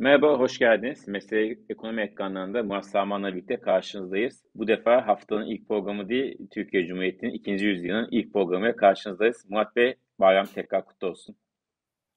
[0.00, 1.08] Merhaba, hoş geldiniz.
[1.08, 4.42] Mesleği Ekonomi Ekranlarında Murat Salman'la birlikte karşınızdayız.
[4.54, 9.44] Bu defa haftanın ilk programı değil, Türkiye Cumhuriyeti'nin ikinci yüzyılının ilk programıyla karşınızdayız.
[9.48, 11.36] Murat Bey, bayram tekrar kutlu olsun.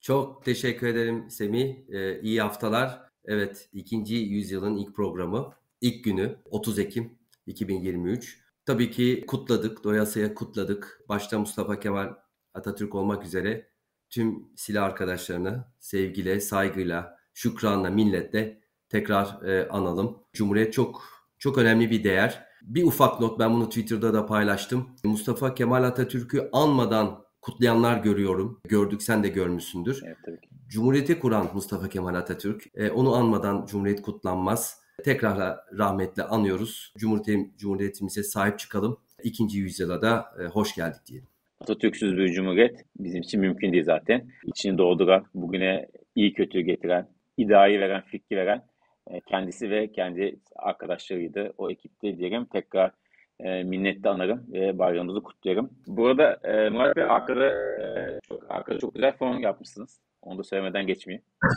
[0.02, 1.76] Çok teşekkür ederim Semih.
[1.90, 3.00] Ee, iyi haftalar.
[3.26, 8.44] Evet, ikinci yüzyılın ilk programı, ilk günü 30 Ekim 2023.
[8.66, 11.00] Tabii ki kutladık, doyasıya kutladık.
[11.10, 12.14] Başta Mustafa Kemal
[12.54, 13.70] Atatürk olmak üzere
[14.10, 20.18] tüm silah arkadaşlarını sevgiyle, saygıyla, şükranla, minnetle tekrar e, analım.
[20.34, 21.04] Cumhuriyet çok
[21.40, 22.46] çok önemli bir değer.
[22.62, 24.90] Bir ufak not ben bunu Twitter'da da paylaştım.
[25.04, 28.62] Mustafa Kemal Atatürk'ü anmadan kutlayanlar görüyorum.
[28.68, 30.02] Gördük sen de görmüşsündür.
[30.06, 30.50] Evet, tabii ki.
[30.68, 32.64] Cumhuriyeti kuran Mustafa Kemal Atatürk.
[32.76, 34.82] E, onu anmadan Cumhuriyet kutlanmaz.
[35.04, 36.94] Tekrar rahmetle anıyoruz.
[36.98, 38.98] Cumhuriyet, Cumhuriyetimize sahip çıkalım.
[39.24, 41.28] İkinci yüzyıla da e, hoş geldik diyelim.
[41.62, 44.32] Atatürk'süz bir cumhuriyet bizim için mümkün değil zaten.
[44.46, 47.08] İçini dolduran, bugüne iyi kötü getiren,
[47.42, 48.66] iddiayı veren, fikri veren
[49.08, 51.54] e, kendisi ve kendi arkadaşlarıydı.
[51.58, 52.46] O ekipte diyelim.
[52.46, 52.92] Tekrar
[53.40, 55.70] e, minnetle anarım ve bayramımızı kutlarım.
[55.88, 60.02] Burada e, Murat Bey arkada, e, çok, arkada çok güzel fon yapmışsınız.
[60.22, 61.26] Onu da söylemeden geçmeyeyim.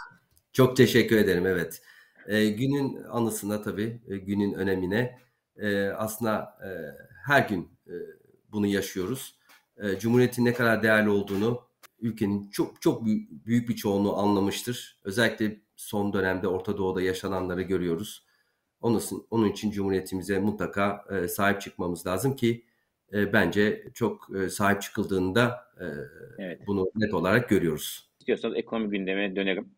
[0.52, 1.82] Çok teşekkür ederim evet.
[2.26, 5.18] E, günün anısına tabii, e, günün önemine
[5.56, 6.68] e, aslında e,
[7.26, 7.94] her gün e,
[8.52, 9.38] bunu yaşıyoruz.
[9.76, 11.60] E, Cumhuriyetin ne kadar değerli olduğunu
[12.00, 13.06] ülkenin çok çok
[13.46, 15.00] büyük bir çoğunluğu anlamıştır.
[15.04, 18.26] Özellikle son dönemde Orta Doğu'da yaşananları görüyoruz.
[18.80, 22.64] Onun, onun için Cumhuriyetimize mutlaka e, sahip çıkmamız lazım ki
[23.12, 25.84] e, bence çok e, sahip çıkıldığında e,
[26.38, 26.60] evet.
[26.66, 28.10] bunu net olarak görüyoruz.
[28.18, 29.68] İstiyorsanız ekonomi gündemine dönerim.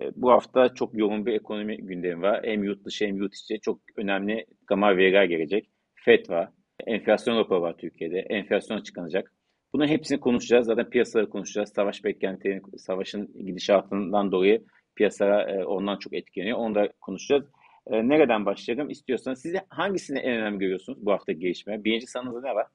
[0.00, 2.40] E, bu hafta çok yoğun bir ekonomi gündemi var.
[2.44, 5.70] Hem yurt dışı hem yurt içi çok önemli gama veriler gelecek.
[5.94, 6.48] FED var.
[6.86, 8.18] Enflasyon raporu var Türkiye'de.
[8.18, 9.32] Enflasyon açıklanacak.
[9.72, 10.66] Bunların hepsini konuşacağız.
[10.66, 11.72] Zaten piyasaları konuşacağız.
[11.74, 14.64] Savaş beklentileri, savaşın gidişatından dolayı
[15.02, 16.58] piyasa e, ondan çok etkileniyor.
[16.58, 17.44] Onu da konuşacağız.
[17.86, 18.90] E, nereden başlayalım?
[18.90, 21.84] İstiyorsanız siz hangisini en önemli görüyorsunuz bu hafta gelişme?
[21.84, 22.66] Birinci sanınızda ne var?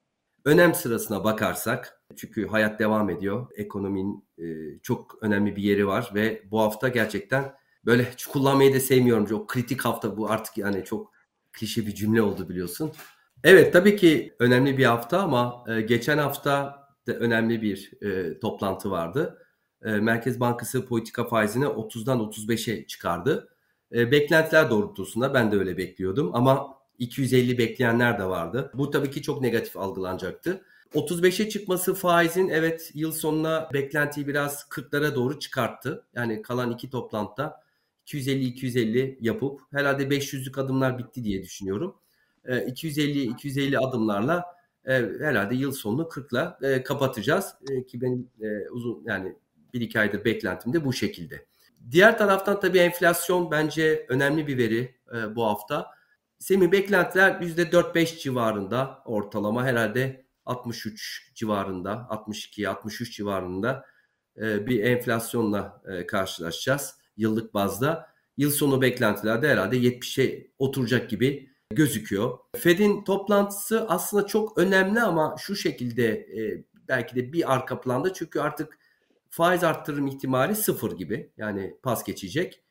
[0.44, 3.46] Önem sırasına bakarsak çünkü hayat devam ediyor.
[3.56, 4.44] Ekonominin e,
[4.82, 7.44] çok önemli bir yeri var ve bu hafta gerçekten
[7.84, 9.26] böyle kullanmayı da sevmiyorum.
[9.26, 11.12] Çok kritik hafta bu artık yani çok
[11.52, 12.92] klişe bir cümle oldu biliyorsun.
[13.44, 18.90] Evet tabii ki önemli bir hafta ama e, geçen hafta da önemli bir e, toplantı
[18.90, 19.38] vardı.
[19.84, 23.48] E, Merkez Bankası politika faizini 30'dan 35'e çıkardı.
[23.94, 28.70] E, beklentiler doğrultusunda ben de öyle bekliyordum ama 250 bekleyenler de vardı.
[28.74, 30.62] Bu tabii ki çok negatif algılanacaktı.
[30.94, 36.04] 35'e çıkması faizin evet yıl sonuna beklentiyi biraz 40'lara doğru çıkarttı.
[36.14, 37.62] Yani kalan iki toplantıda
[38.06, 41.96] 250-250 yapıp herhalde 500'lük adımlar bitti diye düşünüyorum.
[42.46, 44.44] 250-250 e, adımlarla
[45.20, 47.54] herhalde yıl sonunu 40'la e, kapatacağız.
[47.88, 48.30] Ki benim
[48.72, 49.36] uzun yani
[49.74, 51.46] bir iki aydır beklentim de bu şekilde.
[51.90, 54.94] Diğer taraftan tabii enflasyon bence önemli bir veri
[55.36, 55.90] bu hafta.
[56.38, 63.84] Semi beklentiler %4-5 civarında ortalama herhalde 63 civarında 62-63 civarında
[64.36, 68.08] bir enflasyonla karşılaşacağız yıllık bazda.
[68.36, 72.38] Yıl sonu beklentilerde herhalde 70'e oturacak gibi gözüküyor.
[72.56, 78.40] Fed'in toplantısı aslında çok önemli ama şu şekilde e, belki de bir arka planda çünkü
[78.40, 78.78] artık
[79.38, 82.62] faiz arttırım ihtimali sıfır gibi yani pas geçecek.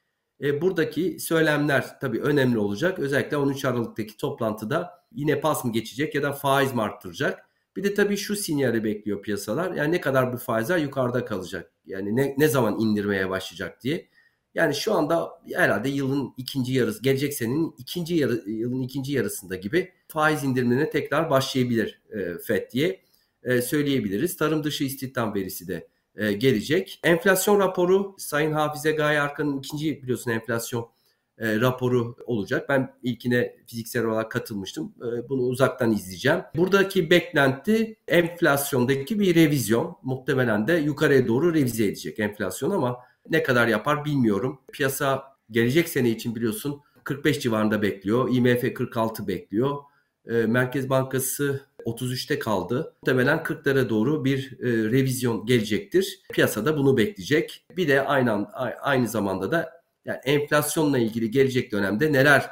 [0.41, 2.99] E, buradaki söylemler tabii önemli olacak.
[2.99, 7.49] Özellikle 13 Aralık'taki toplantıda yine pas mı geçecek ya da faiz mi arttıracak?
[7.75, 9.71] Bir de tabii şu sinyali bekliyor piyasalar.
[9.71, 11.71] Yani ne kadar bu faizler yukarıda kalacak?
[11.85, 14.07] Yani ne, ne zaman indirmeye başlayacak diye.
[14.55, 19.91] Yani şu anda herhalde yılın ikinci yarısı, gelecek senenin ikinci yarı, yılın ikinci yarısında gibi
[20.07, 23.01] faiz indirimlerine tekrar başlayabilir e, FED diye
[23.43, 24.37] e, söyleyebiliriz.
[24.37, 26.99] Tarım dışı istihdam verisi de e, gelecek.
[27.03, 30.89] Enflasyon raporu Sayın Hafize Gaye Arkan'ın ikinci biliyorsun enflasyon
[31.37, 32.69] e, raporu olacak.
[32.69, 34.93] Ben ilkine fiziksel olarak katılmıştım.
[34.97, 36.39] E, bunu uzaktan izleyeceğim.
[36.55, 39.97] Buradaki beklenti enflasyondaki bir revizyon.
[40.03, 42.97] Muhtemelen de yukarıya doğru revize edecek enflasyon ama
[43.29, 44.61] ne kadar yapar bilmiyorum.
[44.73, 48.29] Piyasa gelecek sene için biliyorsun 45 civarında bekliyor.
[48.31, 49.77] IMF 46 bekliyor.
[50.25, 52.93] Merkez Bankası 33'te kaldı.
[53.01, 56.19] Muhtemelen 40'lara doğru bir e, revizyon gelecektir.
[56.33, 57.65] Piyasada bunu bekleyecek.
[57.77, 58.47] Bir de aynı
[58.81, 62.45] aynı zamanda da yani enflasyonla ilgili gelecek dönemde neler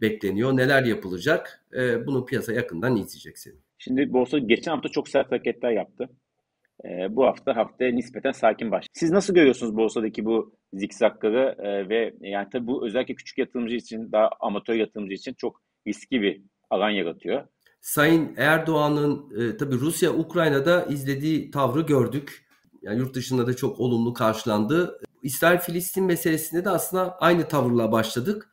[0.00, 1.64] bekleniyor, neler yapılacak?
[1.76, 3.54] E, bunu piyasa yakından izleyecek seni.
[3.78, 6.08] Şimdi borsa geçen hafta çok sert hareketler yaptı.
[6.84, 8.90] E, bu hafta haftaya nispeten sakin başladı.
[8.92, 14.12] Siz nasıl görüyorsunuz borsadaki bu zikzakları e, ve yani tabii bu özellikle küçük yatırımcı için
[14.12, 17.46] daha amatör yatırımcı için çok riskli bir alan yaratıyor.
[17.82, 22.46] Sayın Erdoğan'ın e, tabii Rusya Ukrayna'da izlediği tavrı gördük.
[22.82, 25.00] Yani yurt dışında da çok olumlu karşılandı.
[25.22, 28.48] İsrail-Filistin meselesinde de aslında aynı tavırla başladık.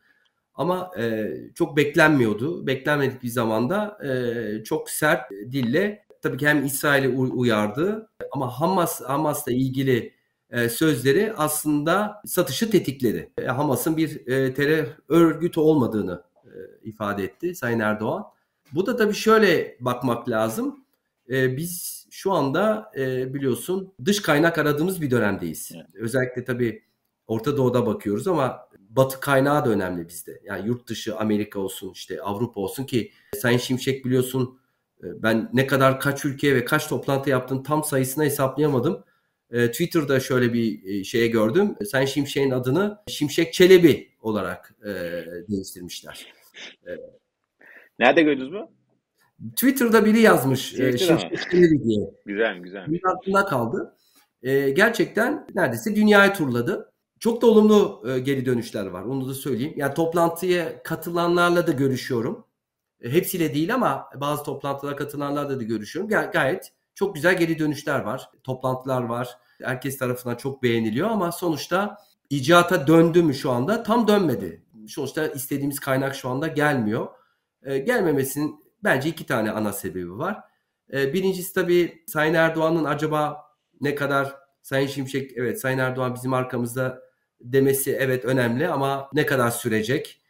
[0.54, 2.66] Ama e, çok beklenmiyordu.
[2.66, 9.52] Beklenmedik bir zamanda e, çok sert dille tabii ki hem İsrail'i uyardı ama Hamas Hamas'la
[9.52, 10.14] ilgili
[10.50, 13.32] e, sözleri aslında satışı tetikledi.
[13.38, 16.50] E, Hamas'ın bir e, terör örgütü olmadığını e,
[16.82, 18.24] ifade etti Sayın Erdoğan.
[18.72, 20.84] Bu da tabii şöyle bakmak lazım.
[21.30, 25.72] E, biz şu anda e, biliyorsun dış kaynak aradığımız bir dönemdeyiz.
[25.74, 25.86] Evet.
[25.94, 26.82] Özellikle tabii
[27.26, 30.40] Orta Doğu'da bakıyoruz ama Batı kaynağı da önemli bizde.
[30.44, 34.58] Yani yurt dışı Amerika olsun işte Avrupa olsun ki Sayın Şimşek biliyorsun
[35.02, 39.04] e, ben ne kadar kaç ülkeye ve kaç toplantı yaptığını tam sayısına hesaplayamadım.
[39.50, 41.76] E, Twitter'da şöyle bir e, şeye gördüm.
[41.90, 44.74] Sayın Şimşek'in adını Şimşek Çelebi olarak
[45.48, 46.32] değiştirmişler.
[48.00, 48.70] Nerede gördünüz bu?
[49.50, 50.60] Twitter'da biri yazmış.
[50.70, 52.10] Şimşek Çelebi diye.
[52.26, 52.86] Güzel güzel.
[52.86, 53.96] Bir aklımda kaldı.
[54.74, 56.92] Gerçekten neredeyse dünyayı turladı.
[57.18, 59.02] Çok da olumlu e, geri dönüşler var.
[59.02, 59.72] Onu da söyleyeyim.
[59.76, 62.46] Yani toplantıya katılanlarla da görüşüyorum.
[63.00, 66.10] E, hepsiyle değil ama bazı toplantılara katılanlarla da görüşüyorum.
[66.10, 68.30] Gay- gayet çok güzel geri dönüşler var.
[68.42, 69.28] Toplantılar var.
[69.62, 71.96] Herkes tarafından çok beğeniliyor ama sonuçta
[72.30, 73.82] icata döndü mü şu anda?
[73.82, 74.62] Tam dönmedi.
[74.88, 77.08] Sonuçta istediğimiz kaynak şu anda gelmiyor.
[77.62, 80.40] E, gelmemesinin bence iki tane ana sebebi var.
[80.92, 83.42] E, birincisi tabii Sayın Erdoğan'ın acaba
[83.80, 87.02] ne kadar Sayın Şimşek evet Sayın Erdoğan bizim arkamızda
[87.40, 90.20] demesi evet önemli ama ne kadar sürecek?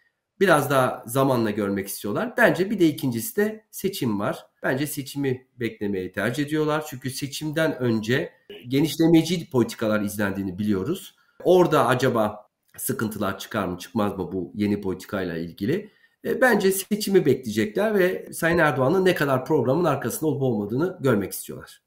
[0.41, 2.35] Biraz daha zamanla görmek istiyorlar.
[2.37, 4.47] Bence bir de ikincisi de seçim var.
[4.63, 6.85] Bence seçimi beklemeyi tercih ediyorlar.
[6.89, 8.33] Çünkü seçimden önce
[8.69, 11.17] genişlemeci politikalar izlendiğini biliyoruz.
[11.45, 15.91] Orada acaba sıkıntılar çıkar mı çıkmaz mı bu yeni politikayla ilgili?
[16.25, 21.83] E, bence seçimi bekleyecekler ve Sayın Erdoğan'ın ne kadar programın arkasında olup olmadığını görmek istiyorlar.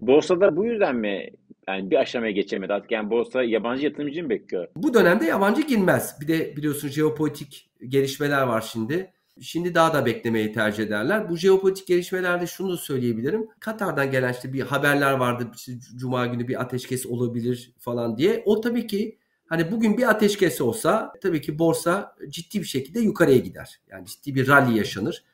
[0.00, 1.30] Borsada bu yüzden mi
[1.68, 4.68] yani bir aşamaya geçemedi artık yani borsa yabancı yatırımcı mı bekliyor?
[4.76, 6.16] Bu dönemde yabancı girmez.
[6.20, 9.12] Bir de biliyorsun jeopolitik gelişmeler var şimdi.
[9.40, 11.30] Şimdi daha da beklemeyi tercih ederler.
[11.30, 13.48] Bu jeopolitik gelişmelerde şunu da söyleyebilirim.
[13.60, 15.48] Katar'dan gelen işte bir haberler vardı.
[15.56, 18.42] İşte Cuma günü bir ateşkes olabilir falan diye.
[18.46, 23.38] O tabii ki hani bugün bir ateşkes olsa tabii ki borsa ciddi bir şekilde yukarıya
[23.38, 23.80] gider.
[23.90, 25.24] Yani ciddi bir rally yaşanır.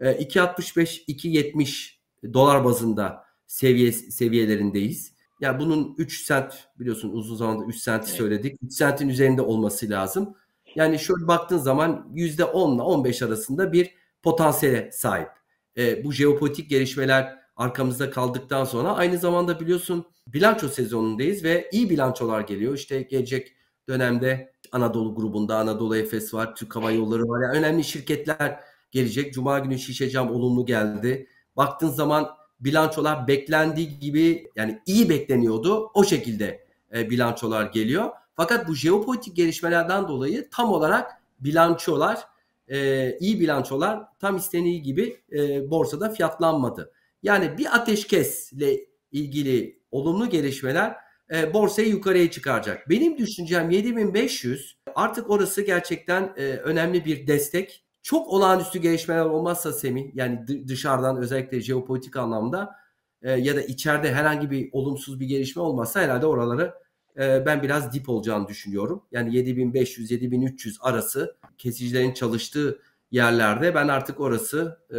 [0.00, 1.90] 2.65-2.70
[2.22, 5.12] ee, dolar bazında seviye seviyelerindeyiz.
[5.40, 8.18] Yani bunun 3 sent biliyorsun uzun zamandır 3 senti evet.
[8.18, 8.58] söyledik.
[8.62, 10.34] 3 sentin üzerinde olması lazım.
[10.74, 15.28] Yani şöyle baktığın zaman %10 ile 15 arasında bir potansiyele sahip.
[15.76, 22.40] E, bu jeopolitik gelişmeler arkamızda kaldıktan sonra aynı zamanda biliyorsun bilanço sezonundayız ve iyi bilançolar
[22.40, 22.74] geliyor.
[22.74, 23.57] İşte gelecek
[23.88, 27.42] dönemde Anadolu grubunda Anadolu Efes var, Türk Hava Yolları var.
[27.42, 29.34] Yani önemli şirketler gelecek.
[29.34, 31.28] Cuma günü Şişecam olumlu geldi.
[31.56, 32.28] Baktığın zaman
[32.60, 35.90] bilançolar beklendiği gibi yani iyi bekleniyordu.
[35.94, 38.10] O şekilde e, bilançolar geliyor.
[38.34, 42.24] Fakat bu jeopolitik gelişmelerden dolayı tam olarak bilançolar
[42.68, 46.92] e, iyi bilançolar tam istendiği gibi e, borsada fiyatlanmadı.
[47.22, 48.80] Yani bir ateşkesle
[49.12, 50.96] ilgili olumlu gelişmeler
[51.34, 52.88] e, borsayı yukarıya çıkaracak.
[52.88, 60.14] Benim düşüncem 7500 artık orası gerçekten e, önemli bir destek çok olağanüstü gelişmeler olmazsa Semih
[60.14, 62.74] yani dışarıdan özellikle jeopolitik anlamda
[63.22, 66.74] e, ya da içeride herhangi bir olumsuz bir gelişme olmazsa herhalde oraları
[67.18, 69.02] e, ben biraz dip olacağını düşünüyorum.
[69.12, 72.78] Yani 7500-7300 arası kesicilerin çalıştığı
[73.10, 74.98] yerlerde ben artık orası e,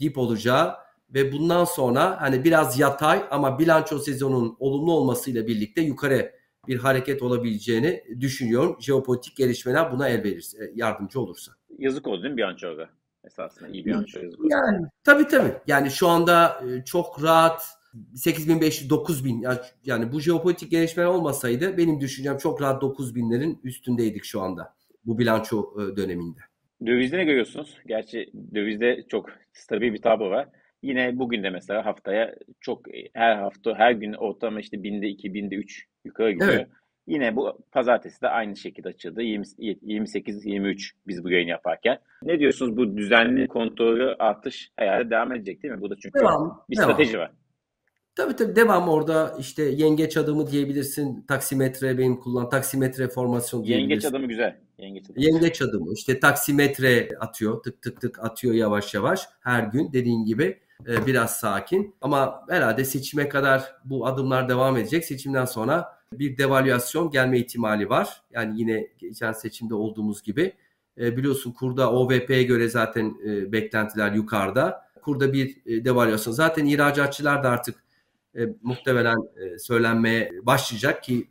[0.00, 0.74] dip olacağı
[1.14, 6.32] ve bundan sonra hani biraz yatay ama bilanço sezonun olumlu olmasıyla birlikte yukarı
[6.68, 8.76] bir hareket olabileceğini düşünüyorum.
[8.80, 12.90] Jeopolitik gelişmeler buna el verir, e, yardımcı olursa yazık oldu değil mi Bianco'ya?
[13.24, 14.48] Esasında iyi Bianco yazık oldu.
[14.50, 15.52] Yani tabii tabii.
[15.66, 17.62] Yani şu anda e, çok rahat
[18.14, 19.46] 8500 9000
[19.84, 24.74] yani bu jeopolitik gelişmeler olmasaydı benim düşüncem çok rahat 9000'lerin üstündeydik şu anda
[25.04, 26.40] bu bilanço e, döneminde.
[26.86, 27.76] Dövizde ne görüyorsunuz?
[27.86, 30.48] Gerçi dövizde çok stabil bir tablo var.
[30.82, 35.34] Yine bugün de mesela haftaya çok e, her hafta her gün ortalama işte binde 2
[35.34, 36.52] binde 3 yukarı gidiyor.
[36.52, 36.68] Evet.
[37.06, 39.22] Yine bu pazartesi de aynı şekilde açıldı.
[39.22, 41.98] 28-23 biz bu yayın yaparken.
[42.22, 45.80] Ne diyorsunuz bu düzenli kontrolü artış herhalde devam edecek değil mi?
[45.80, 46.90] Bu da çünkü devam, bir devam.
[46.90, 47.30] strateji var.
[48.14, 51.22] Tabii tabii devam orada işte yengeç adımı diyebilirsin.
[51.28, 53.90] Taksimetre benim kullan taksimetre formasyon diyebilirsin.
[53.90, 54.56] Yengeç adımı güzel.
[54.78, 55.24] Yengeç adımı.
[55.24, 60.60] Yengeç adımı işte taksimetre atıyor tık tık tık atıyor yavaş yavaş her gün dediğin gibi
[60.88, 61.94] e, biraz sakin.
[62.00, 65.04] Ama herhalde seçime kadar bu adımlar devam edecek.
[65.04, 68.22] Seçimden sonra bir devalüasyon gelme ihtimali var.
[68.30, 70.54] Yani yine geçen seçimde olduğumuz gibi.
[70.98, 74.90] E, biliyorsun kurda OVP'ye göre zaten e, beklentiler yukarıda.
[75.02, 76.32] Kurda bir e, devalüasyon.
[76.32, 77.84] Zaten ihracatçılar da artık
[78.36, 79.18] e, muhtemelen
[79.58, 81.28] söylenmeye başlayacak ki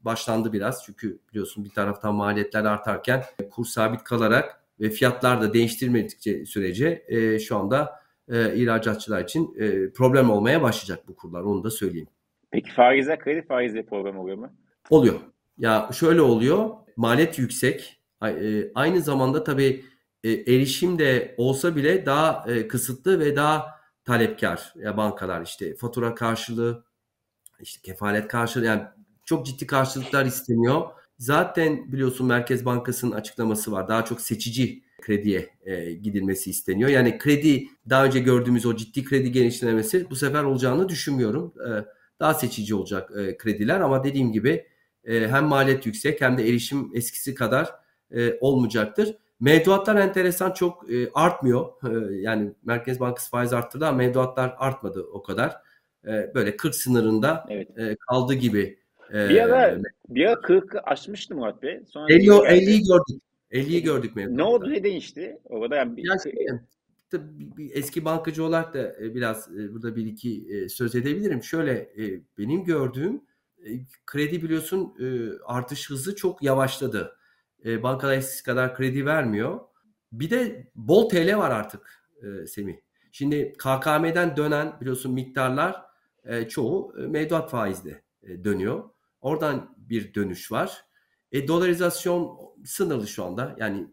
[0.00, 0.84] başlandı biraz.
[0.84, 7.06] Çünkü biliyorsun bir taraftan maliyetler artarken kur sabit kalarak ve fiyatlar da değiştirmedikçe sürece
[7.48, 11.42] şu anda e, ihracatçılar için e, problem olmaya başlayacak bu kurlar.
[11.42, 12.08] Onu da söyleyeyim.
[12.50, 14.52] Peki faizler kredi faizleri problem oluyor mu?
[14.90, 15.20] Oluyor.
[15.58, 16.70] Ya şöyle oluyor.
[16.96, 18.00] Maliyet yüksek.
[18.24, 19.84] E, aynı zamanda tabii
[20.24, 23.66] e, erişim de olsa bile daha e, kısıtlı ve daha
[24.04, 26.84] talepkar ya bankalar işte fatura karşılığı
[27.60, 28.82] işte kefalet karşılığı yani
[29.24, 30.82] çok ciddi karşılıklar isteniyor.
[31.18, 33.88] Zaten biliyorsun Merkez Bankası'nın açıklaması var.
[33.88, 36.90] Daha çok seçici krediye e, gidilmesi isteniyor.
[36.90, 41.54] Yani kredi daha önce gördüğümüz o ciddi kredi genişlemesi bu sefer olacağını düşünmüyorum.
[41.58, 41.68] E,
[42.20, 44.66] daha seçici olacak e, krediler ama dediğim gibi
[45.04, 47.74] e, hem maliyet yüksek hem de erişim eskisi kadar
[48.10, 49.16] e, olmayacaktır.
[49.40, 51.66] Mevduatlar enteresan çok e, artmıyor.
[51.84, 55.56] E, yani Merkez Bankası faiz arttırdı ama mevduatlar artmadı o kadar.
[56.06, 57.78] E, böyle 40 sınırında evet.
[57.78, 58.78] e, kaldı gibi.
[59.10, 59.78] E, bir ara,
[60.08, 61.80] bir ara 40 aşmıştı Murat Bey.
[61.88, 63.22] Sonra 50, 50'yi gördük.
[63.52, 64.36] 50'yi gördük mevduatta.
[64.36, 65.40] Ne oldu ne değişti?
[65.44, 66.08] Orada yani bir...
[66.08, 66.32] Ya şey,
[67.72, 71.42] eski bankacı olarak da e, biraz e, burada bir iki e, söz edebilirim.
[71.42, 71.92] Şöyle
[72.38, 73.22] benim gördüğüm
[74.06, 74.94] kredi biliyorsun
[75.44, 77.16] artış hızı çok yavaşladı.
[77.64, 79.60] Bankalar eskisi kadar kredi vermiyor.
[80.12, 82.08] Bir de bol TL var artık
[82.46, 82.76] Semih.
[83.12, 85.82] Şimdi KKM'den dönen biliyorsun miktarlar
[86.48, 88.02] çoğu mevduat faizde
[88.44, 88.84] dönüyor.
[89.20, 90.84] Oradan bir dönüş var.
[91.32, 93.56] E, dolarizasyon sınırlı şu anda.
[93.58, 93.86] Yani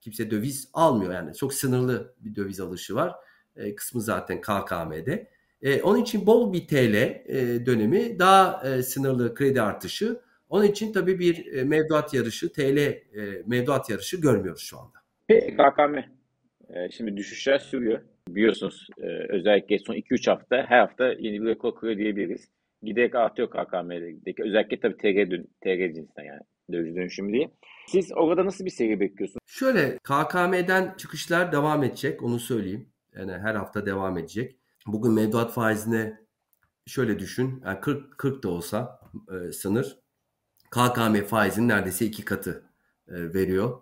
[0.00, 1.34] kimse döviz almıyor yani.
[1.34, 3.14] Çok sınırlı bir döviz alışı var.
[3.56, 5.28] E, kısmı zaten KKM'de.
[5.62, 10.20] E, onun için bol bir TL e, dönemi, daha e, sınırlı kredi artışı.
[10.48, 13.02] Onun için tabii bir e, mevduat yarışı, TL e,
[13.46, 14.98] mevduat yarışı görmüyoruz şu anda.
[15.28, 15.96] Peki KKM.
[16.74, 18.00] E, şimdi düşüşler sürüyor.
[18.28, 22.48] Biliyorsunuz e, özellikle son 2-3 hafta her hafta yeni bir rekor kırıyor diyebiliriz.
[22.82, 24.42] Giderek artıyor KKM'deki.
[24.42, 26.40] Özellikle tabii TG, TG cinsinden yani
[26.72, 27.50] döviz dönüşümü diye.
[27.86, 29.38] Siz orada nasıl bir seri bekliyorsunuz?
[29.46, 32.88] Şöyle KKM'den çıkışlar devam edecek onu söyleyeyim.
[33.16, 34.56] Yani her hafta devam edecek.
[34.86, 36.20] Bugün mevduat faizine
[36.86, 37.62] şöyle düşün.
[37.64, 39.00] Yani 40 40 da olsa
[39.32, 40.02] e, sınır
[40.70, 42.64] KKM faizinin neredeyse iki katı
[43.08, 43.80] e, veriyor.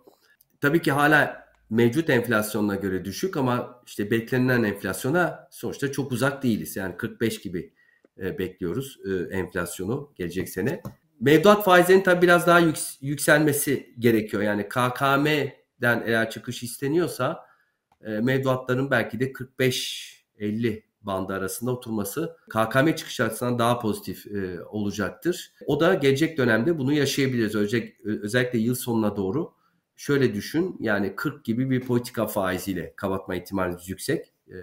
[0.61, 6.75] Tabii ki hala mevcut enflasyonuna göre düşük ama işte beklenilen enflasyona sonuçta çok uzak değiliz.
[6.75, 7.73] Yani 45 gibi
[8.19, 10.81] e, bekliyoruz e, enflasyonu gelecek sene
[11.21, 14.43] mevduat faizlerinin tabii biraz daha yüks- yükselmesi gerekiyor.
[14.43, 17.45] Yani KKM'den eğer çıkış isteniyorsa
[18.05, 25.53] e, mevduatların belki de 45-50 bandı arasında oturması KKM çıkış açısından daha pozitif e, olacaktır.
[25.65, 27.55] O da gelecek dönemde bunu yaşayabiliriz.
[27.55, 29.53] Özellikle, özellikle yıl sonuna doğru.
[29.95, 34.55] Şöyle düşün yani 40 gibi bir politika faiziyle kapatma ihtimalimiz yüksek e,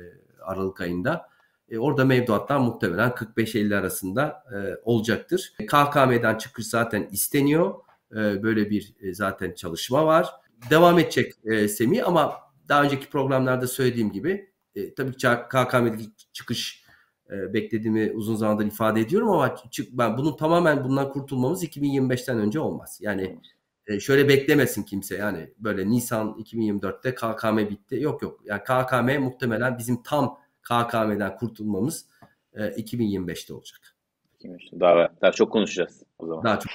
[0.43, 1.29] Aralık ayında.
[1.71, 5.53] E, orada mevduatlar muhtemelen 45-50 arasında e, olacaktır.
[5.67, 7.75] KKM'den çıkış zaten isteniyor.
[8.13, 10.29] E, böyle bir e, zaten çalışma var.
[10.71, 12.35] Devam edecek e, ama
[12.69, 16.85] daha önceki programlarda söylediğim gibi e, tabii ki KKM'deki çıkış
[17.31, 22.61] e, beklediğimi uzun zamandır ifade ediyorum ama çık, ben bunun tamamen bundan kurtulmamız 2025'ten önce
[22.61, 22.99] olmaz.
[23.03, 23.41] Yani
[23.87, 28.01] e, şöyle beklemesin kimse yani böyle Nisan 2024'te KKM bitti.
[28.01, 28.41] Yok yok.
[28.45, 32.07] Yani KKM muhtemelen bizim tam KKM'den kurtulmamız
[32.55, 33.81] e, 2025'te olacak.
[34.81, 36.45] Daha, daha çok konuşacağız o zaman.
[36.45, 36.73] Daha çok.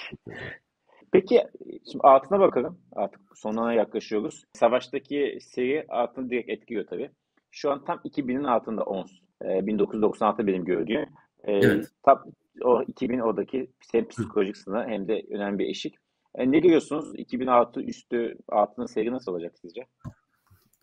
[1.12, 1.44] Peki
[1.92, 2.80] şimdi altına bakalım.
[2.96, 4.44] Artık sonuna yaklaşıyoruz.
[4.54, 7.12] Savaştaki seri altını direkt etkiliyor tabii.
[7.52, 9.12] Şu an tam 2000'in altında ons.
[9.46, 11.06] E, 1996 benim gördüğüm.
[11.44, 11.88] E, evet.
[12.04, 12.24] Tam
[12.62, 15.96] o 2000 oradaki hem psikolojik sınır hem de önemli bir eşik.
[16.36, 17.12] E, ne diyorsunuz?
[17.18, 19.86] 2006 üstü altının seri nasıl olacak sizce?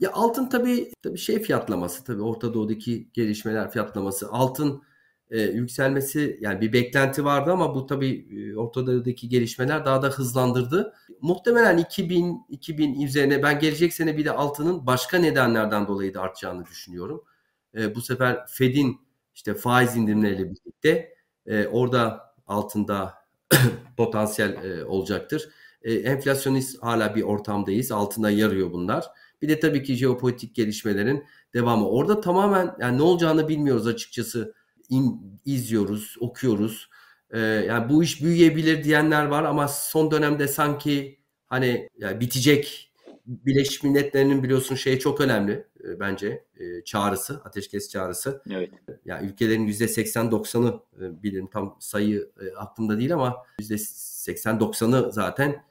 [0.01, 4.29] Ya altın tabii, tabii şey fiyatlaması tabii Orta Doğu'daki gelişmeler fiyatlaması.
[4.33, 4.83] Altın
[5.31, 10.09] e, yükselmesi yani bir beklenti vardı ama bu tabii e, Orta Doğu'daki gelişmeler daha da
[10.09, 10.95] hızlandırdı.
[11.21, 16.67] Muhtemelen 2000 2000 üzerine ben gelecek sene bir de altının başka nedenlerden dolayı da artacağını
[16.67, 17.25] düşünüyorum.
[17.77, 19.01] E, bu sefer Fed'in
[19.35, 21.15] işte faiz indirimleriyle birlikte
[21.47, 23.15] e, orada altında
[23.97, 25.49] potansiyel e, olacaktır.
[25.83, 27.93] E, enflasyonist hala bir ortamdayız.
[27.93, 29.07] Altında yarıyor bunlar.
[29.43, 31.89] Bir de tabii ki jeopolitik gelişmelerin devamı.
[31.89, 34.55] Orada tamamen yani ne olacağını bilmiyoruz açıkçası.
[34.89, 36.91] İn, izliyoruz, okuyoruz.
[37.31, 42.91] Ee, yani bu iş büyüyebilir diyenler var ama son dönemde sanki hani yani bitecek
[43.27, 48.43] Birleşmiş Milletler'in biliyorsun şey çok önemli e, bence e, çağrısı, ateşkes çağrısı.
[48.51, 48.71] Evet.
[49.05, 55.65] Yani ülkelerin %80-90'ı e, bilirim tam sayı e, aklımda değil ama %80-90'ı zaten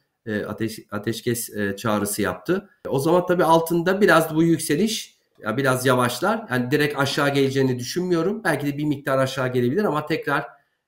[0.48, 2.70] ateş, ateşkes e, çağrısı yaptı.
[2.88, 6.46] O zaman tabii altında biraz bu yükseliş ya biraz yavaşlar.
[6.50, 8.44] Yani direkt aşağı geleceğini düşünmüyorum.
[8.44, 10.46] Belki de bir miktar aşağı gelebilir ama tekrar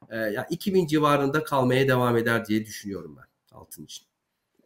[0.09, 4.05] e, ya 2000 civarında kalmaya devam eder diye düşünüyorum ben altın için.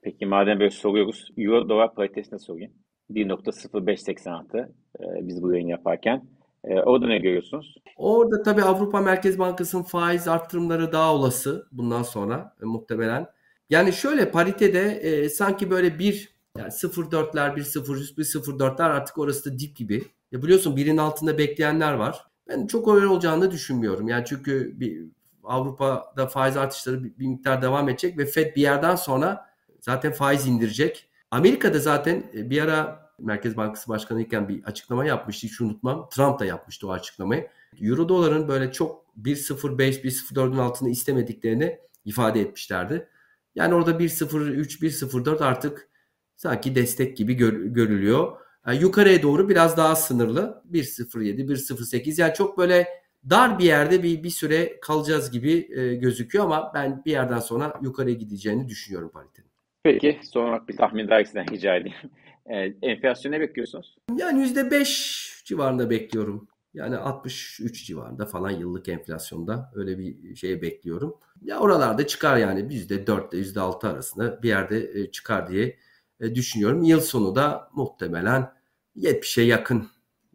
[0.01, 2.71] Peki madem böyle soruyoruz, Euro dolar paritesine sorayım.
[3.11, 4.69] 1.0586
[4.99, 6.27] e, biz bu yayın yaparken.
[6.63, 7.75] E, orada ne görüyorsunuz?
[7.97, 13.27] Orada tabii Avrupa Merkez Bankası'nın faiz arttırımları daha olası bundan sonra e, muhtemelen.
[13.69, 19.75] Yani şöyle paritede e, sanki böyle bir yani 0.4'ler, 1.03, 1.04'ler artık orası da dip
[19.75, 20.03] gibi.
[20.31, 22.25] Ya biliyorsun birin altında bekleyenler var.
[22.47, 24.07] Ben çok öyle olacağını düşünmüyorum.
[24.07, 25.03] Yani çünkü bir
[25.43, 29.49] Avrupa'da faiz artışları bir, bir miktar devam edecek ve Fed bir yerden sonra
[29.81, 31.09] zaten faiz indirecek.
[31.31, 35.47] Amerika'da zaten e, bir ara Merkez Bankası Başkanı iken bir açıklama yapmıştı.
[35.47, 36.09] Hiç unutmam.
[36.09, 37.47] Trump da yapmıştı o açıklamayı.
[37.81, 43.09] Euro doların böyle çok 1.05, 1.04'ün altını istemediklerini ifade etmişlerdi.
[43.55, 45.89] Yani orada 1.03, 1.04 artık
[46.35, 48.37] sanki destek gibi gör, görülüyor.
[48.67, 50.63] Yani yukarıya doğru biraz daha sınırlı.
[50.71, 52.87] 1.07, 1.08 yani çok böyle
[53.29, 57.79] dar bir yerde bir, bir süre kalacağız gibi e, gözüküyor ama ben bir yerden sonra
[57.81, 59.49] yukarıya gideceğini düşünüyorum paritenin.
[59.83, 61.97] Peki son olarak bir tahmin daha sizden rica edeyim.
[62.49, 63.97] E, enflasyon ne bekliyorsunuz?
[64.17, 66.47] Yani %5 civarında bekliyorum.
[66.75, 71.17] Yani 63 civarında falan yıllık enflasyonda öyle bir şey bekliyorum.
[71.41, 75.77] Ya oralarda çıkar yani %4 ile %6 arasında bir yerde e, çıkar diye
[76.19, 76.83] e, düşünüyorum.
[76.83, 78.51] Yıl sonu da muhtemelen
[78.97, 79.87] 70'e yakın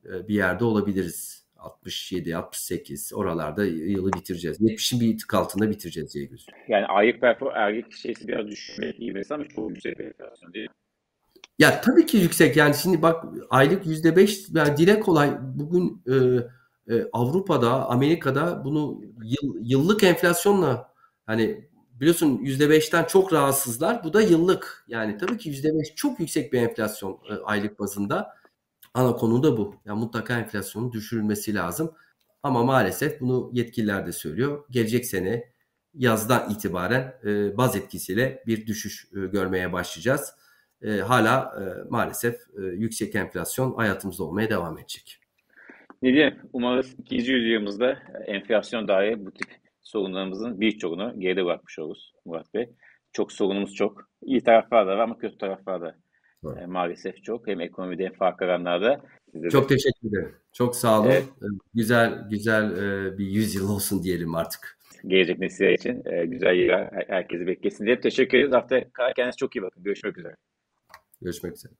[0.04, 1.40] bir yerde olabiliriz.
[1.56, 4.61] 67, 68 oralarda yılı bitireceğiz.
[4.61, 6.59] 70'in bir tık altında bitireceğiz diye gözüküyor.
[6.68, 10.68] Yani aylık performans, aylık şeysi biraz düşmek iyi mesela çok yüksek bir enflasyon değil?
[11.60, 12.56] Ya tabii ki yüksek.
[12.56, 15.38] Yani şimdi bak aylık yüzde beş yani dile kolay.
[15.42, 16.14] Bugün e,
[16.94, 20.92] e, Avrupa'da Amerika'da bunu yıl, yıllık enflasyonla
[21.26, 21.68] hani
[22.00, 24.04] biliyorsun yüzde beşten çok rahatsızlar.
[24.04, 24.84] Bu da yıllık.
[24.88, 28.36] Yani tabii ki yüzde beş çok yüksek bir enflasyon e, aylık bazında.
[28.94, 29.75] Ana konu da bu.
[29.84, 31.92] Yani mutlaka enflasyonun düşürülmesi lazım.
[32.42, 34.64] Ama maalesef bunu yetkililer de söylüyor.
[34.70, 35.52] Gelecek sene
[35.94, 40.34] yazdan itibaren e, baz etkisiyle bir düşüş e, görmeye başlayacağız
[40.82, 45.21] e, hala e, maalesef e, yüksek enflasyon hayatımızda olmaya devam edecek.
[46.02, 46.34] Ne diyeyim?
[46.52, 49.49] Umarız ikinci yüzyılımızda enflasyon dahi bu tip
[49.82, 52.71] sorunlarımızın birçoğunu geride bırakmış oluruz Murat Bey.
[53.12, 54.08] Çok sorunumuz çok.
[54.23, 55.97] İyi taraflar da var ama kötü taraflar da
[56.60, 57.47] e, maalesef çok.
[57.47, 59.00] Hem ekonomide hem farklı alanlarda.
[59.50, 60.34] Çok teşekkür ederim.
[60.52, 61.10] Çok sağ olun.
[61.10, 61.25] Evet.
[61.25, 64.78] E, güzel güzel e, bir yüzyıl olsun diyelim artık.
[65.06, 68.52] Gelecek nesiller için güzel yıllar herkesi beklesin diye teşekkür ederiz.
[68.52, 68.80] Hafta
[69.16, 69.82] kendinize çok iyi bakın.
[69.82, 70.34] Görüşmek üzere.
[71.21, 71.73] Görüşmek üzere.